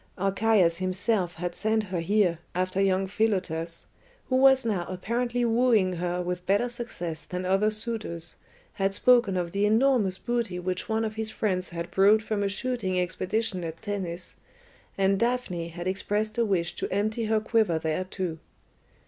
Archias 0.17 0.77
himself 0.79 1.35
had 1.35 1.53
sent 1.53 1.83
her 1.83 1.99
here, 1.99 2.39
after 2.55 2.81
young 2.81 3.05
Philotas, 3.05 3.85
who 4.29 4.35
was 4.35 4.65
now 4.65 4.83
apparently 4.89 5.45
wooing 5.45 5.93
her 5.93 6.23
with 6.23 6.43
better 6.47 6.67
success 6.69 7.23
than 7.23 7.45
other 7.45 7.69
suitors, 7.69 8.37
had 8.73 8.95
spoken 8.95 9.37
of 9.37 9.51
the 9.51 9.63
enormous 9.63 10.17
booty 10.17 10.57
which 10.57 10.89
one 10.89 11.05
of 11.05 11.13
his 11.13 11.29
friends 11.29 11.69
had 11.69 11.91
brought 11.91 12.23
from 12.23 12.41
a 12.41 12.49
shooting 12.49 12.99
expedition 12.99 13.63
at 13.63 13.79
Tennis, 13.83 14.37
and 14.97 15.19
Daphne 15.19 15.67
had 15.67 15.85
expressed 15.87 16.35
a 16.39 16.45
wish 16.45 16.73
to 16.77 16.91
empty 16.91 17.25
her 17.25 17.39
quiver 17.39 17.77
there 17.77 18.05
too. 18.05 18.39